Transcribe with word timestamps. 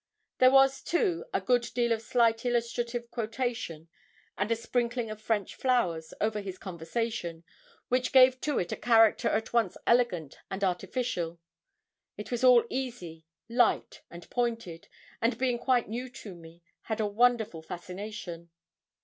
There 0.39 0.49
was, 0.49 0.81
too, 0.81 1.25
a 1.31 1.39
good 1.39 1.61
deal 1.75 1.91
of 1.91 2.01
slight 2.01 2.43
illustrative 2.43 3.11
quotation, 3.11 3.87
and 4.35 4.49
a 4.49 4.55
sprinkling 4.55 5.11
of 5.11 5.21
French 5.21 5.53
flowers, 5.53 6.11
over 6.19 6.41
his 6.41 6.57
conversation, 6.57 7.43
which 7.87 8.11
gave 8.11 8.41
to 8.41 8.57
it 8.57 8.71
a 8.71 8.75
character 8.77 9.27
at 9.29 9.53
once 9.53 9.77
elegant 9.85 10.39
and 10.49 10.63
artificial. 10.63 11.39
It 12.17 12.31
was 12.31 12.43
all 12.43 12.63
easy, 12.67 13.25
light, 13.47 14.01
and 14.09 14.27
pointed, 14.31 14.87
and 15.21 15.37
being 15.37 15.59
quite 15.59 15.87
new 15.87 16.09
to 16.09 16.33
me, 16.33 16.63
had 16.81 16.99
a 16.99 17.05
wonderful 17.05 17.61
fascination. 17.61 18.49